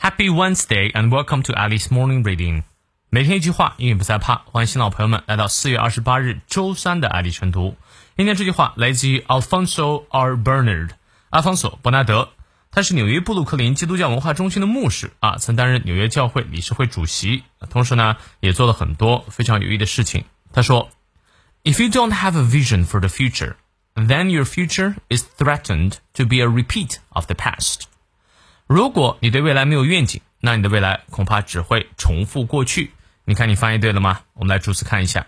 [0.00, 2.62] Happy Wednesday and welcome to Alice Morning Reading。
[3.10, 4.42] 每天一句话，英语不再怕。
[4.44, 7.76] 欢迎新老朋友们来到四月二十八日周三的爱丽晨读。
[8.16, 10.36] 今天这句话来自于 Alfonso R.
[10.36, 10.90] Bernard，
[11.30, 12.28] 阿方索·伯纳德。
[12.70, 20.24] 他是纽约布鲁克林基督教文化中心的牧师啊，曾担任纽约教会理事会主席，同时呢，也做了很多非常有益的事情。
[20.52, 23.54] 他说：“If you don't have a vision for the future,
[23.94, 27.84] then your future is threatened to be a repeat of the past。”
[28.67, 32.91] 如果你对未来没有愿景，那你的未来恐怕只会重复过去。
[33.25, 34.21] 你看，你翻译对了吗？
[34.33, 35.27] 我们来逐词看一下。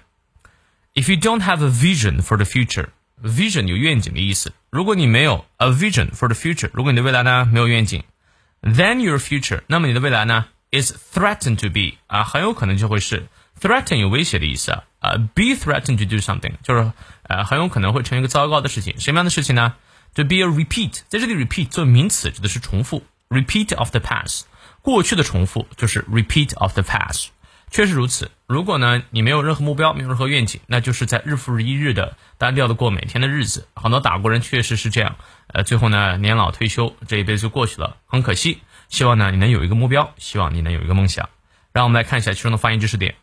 [0.94, 4.54] If you don't have a vision for the future，vision 有愿景的意思。
[4.70, 8.04] 如果你没有 a vision for the future，如果你的未来呢没有愿景
[8.62, 13.28] ，then your future，那么你的未来呢 is threatened to be 啊，很有可能就会是
[13.60, 14.84] threaten 有威胁的意思啊。
[15.00, 16.92] 啊，be threatened to do something，就是
[17.24, 19.00] 呃很有可能会成为一个糟糕的事情。
[19.00, 19.76] 什么样的事情呢
[20.16, 23.04] ？To be a repeat，在这里 repeat 作为名词指的是重复。
[23.34, 24.44] Repeat of the past，
[24.82, 27.28] 过去的重复就是 repeat of the past，
[27.72, 28.32] 确实如此。
[28.48, 33.68] 如果呢你没有任何目标，没有任何愿景，那就是在日复一日的单调的过每天的日子。
[33.76, 35.16] 很多打工人确实是这样，
[35.48, 38.62] 呃，最后呢年老退休，这一辈子就过去了，很可惜。
[38.90, 41.30] 希望呢你能有一个目标，希望你能有一个梦想。
[41.72, 43.16] 让我们来看一下其中的发音知识点。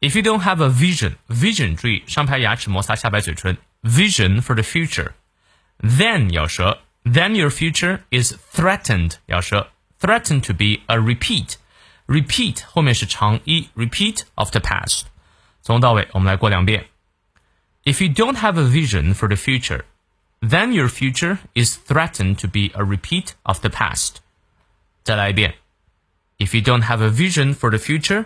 [0.00, 6.78] If you don't have a vision，vision 注意上排牙齿摩擦下排嘴唇，vision for the future，then 咬舌。
[7.03, 9.67] then your future is threatened，咬舌，
[9.99, 15.03] threatened to be a repeat。repeat 后面是长一，repeat of the past。
[15.61, 16.87] 从头到尾我们来过两遍。
[17.83, 19.83] If you don't have a vision for the future,
[20.41, 24.17] then your future is threatened to be a repeat of the past。
[25.03, 25.55] 再来一遍。
[26.37, 28.25] If you don't have a vision for the future,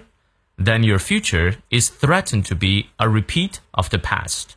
[0.57, 4.55] then your future is threatened to be a repeat of the past。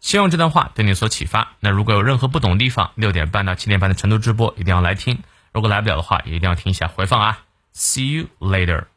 [0.00, 1.52] 希望这段话对你有所启发。
[1.60, 5.18] 那如果有任何不懂的地方，六点半到七点半的成都直播一定要来听。
[5.52, 7.38] 如果来不了的话，也一定要听一下回放啊。
[7.74, 8.95] See you later.